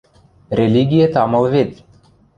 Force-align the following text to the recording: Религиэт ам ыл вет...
Религиэт 0.59 1.13
ам 1.21 1.31
ыл 1.39 1.45
вет... 1.53 1.71